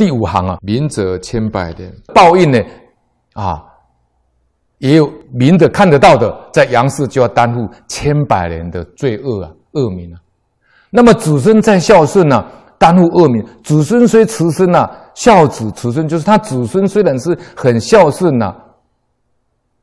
[0.00, 2.58] 第五行啊，明者千百年，报应呢
[3.34, 3.62] 啊，
[4.78, 10.16] 也有明的看得到的，在阳世就要担负千百年的罪恶啊，恶名啊。
[10.88, 12.42] 那么子孙再孝顺呢、
[12.78, 13.46] 担负恶名。
[13.62, 18.56] 子孙虽慈孙呐、啊，孝子慈孙就是他子孙虽然是很孝顺呐、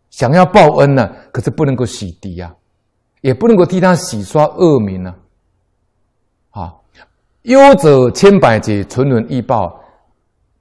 [0.09, 2.51] 想要报恩呢、可是不能够洗涤啊，
[3.21, 5.15] 也不能够替他洗刷恶名啊。
[6.49, 6.73] 啊，
[7.43, 9.79] 忧者千百劫，存轮易报。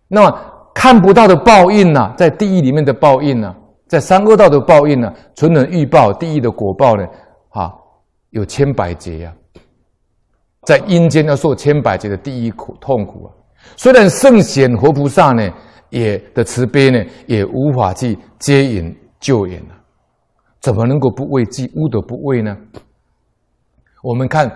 [0.09, 0.41] 那么
[0.75, 3.57] 看不到的报应呢、啊，在地狱里面的报应呢、啊，
[3.89, 7.05] 在三恶道的报应呢、啊，存轮易报，地狱的果报呢，
[7.51, 7.73] 啊，
[8.31, 9.61] 有千百劫呀、啊。
[10.63, 13.31] 在阴间要受千百劫的地狱苦痛苦啊！
[13.77, 15.49] 虽然圣贤活菩萨呢，
[15.91, 19.79] 也的慈悲呢，也无法去接引救援啊！
[20.61, 22.57] 怎么能够不畏惧，无德不畏呢？
[24.03, 24.51] 我们看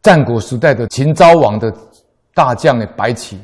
[0.00, 1.70] 战国时代的秦昭王的
[2.34, 3.38] 大将呢，白起。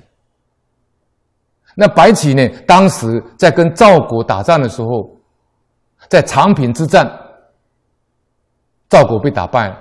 [1.75, 5.17] 那白起呢，当时在跟赵国打仗的时候，
[6.09, 7.11] 在长平之战，
[8.89, 9.79] 赵国被打败了。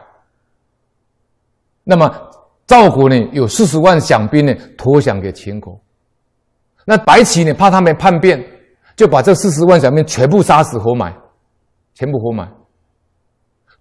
[1.83, 2.09] 那么
[2.65, 5.77] 赵国呢，有四十万降兵呢，投降给秦国。
[6.85, 8.41] 那白起呢，怕他们叛变，
[8.95, 11.13] 就把这四十万降兵全部杀死活埋，
[11.93, 12.49] 全部活埋。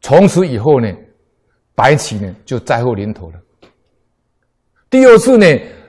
[0.00, 0.90] 从此以后呢，
[1.74, 3.38] 白起呢就灾祸临头了。
[4.88, 5.46] 第二次呢，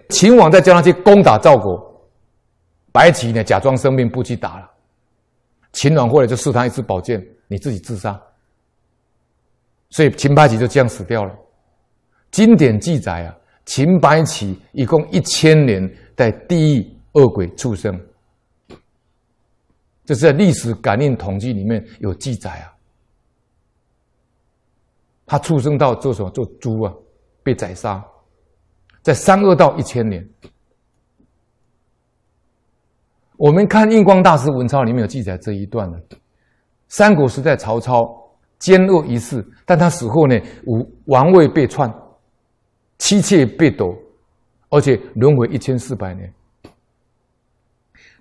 [0.10, 1.91] 秦王再叫他去攻打赵国，
[2.92, 4.70] 白起呢假装生病不去打了。
[5.74, 8.22] 秦王过来就试他一支宝剑，你自己自杀。
[9.90, 11.36] 所以秦白起就这样死掉了。
[12.32, 18.00] 经典记载啊，秦白起一共一千年在地狱恶鬼畜生，
[20.06, 22.74] 这是在历史感应统计里面有记载啊。
[25.26, 26.30] 他出生到做什么？
[26.32, 26.94] 做猪啊，
[27.44, 28.04] 被宰杀，
[29.02, 30.28] 在三恶道一千年。
[33.42, 36.00] 我们看印光大师文钞里面有记载这一段的，
[36.90, 38.08] 三国时代曹操
[38.60, 41.92] 奸恶一世，但他死后呢，武王位被篡。
[43.00, 43.96] 妻妾被夺，
[44.70, 46.32] 而且轮回一千四百年。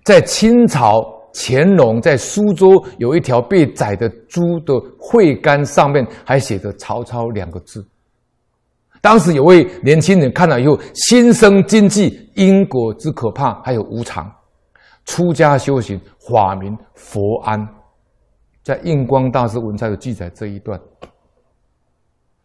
[0.03, 1.03] 在清朝
[1.35, 7.87] 乾隆在苏州有一条被宰的猪的喙干上面还写着“曹操”两个字。
[9.01, 14.27] 当时有位年轻人看了以后，心生惊悸，因果之可怕，还有无常。
[15.05, 17.67] 出家修行，法名佛安，
[18.63, 20.79] 在印光大师文钞有记载这一段。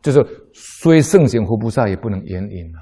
[0.02, 2.78] 就是虽圣贤活菩萨也不能援引啊！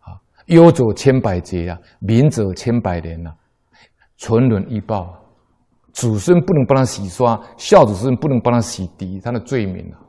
[0.00, 3.30] 啊，忧者千百劫呀，明者千百年呐，
[4.16, 5.14] 存伦易报，
[5.92, 10.00] 子孙不能帮他洗刷，孝子孙不能帮他洗涤他的罪名啊！